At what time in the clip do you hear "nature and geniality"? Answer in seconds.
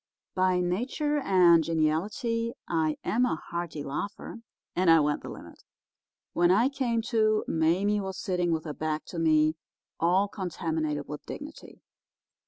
0.61-2.53